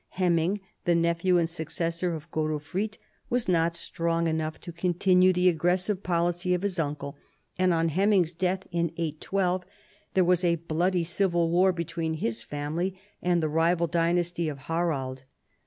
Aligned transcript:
Hemming, 0.15 0.61
the 0.85 0.95
nephew 0.95 1.37
and 1.37 1.47
successor 1.47 2.15
of 2.15 2.31
Godofrid, 2.31 2.97
was 3.29 3.47
not 3.47 3.75
strong 3.75 4.25
278 4.25 4.33
CHARLEMAGNE. 4.33 4.39
enough 4.39 4.59
to 4.59 4.71
continue 4.81 5.31
the 5.31 5.47
aggressive 5.47 6.01
policy 6.01 6.55
of 6.55 6.63
his 6.63 6.79
uncle, 6.79 7.19
and 7.59 7.71
on 7.71 7.89
llemming's 7.89 8.33
death 8.33 8.65
(812) 8.71 9.63
there 10.15 10.25
was 10.25 10.43
a 10.43 10.55
bloody 10.55 11.03
civil 11.03 11.51
war 11.51 11.71
between 11.71 12.15
his 12.15 12.41
family 12.41 12.99
and 13.21 13.43
the 13.43 13.47
rival 13.47 13.85
dynasty 13.85 14.49
of 14.49 14.57
Harald. 14.57 15.23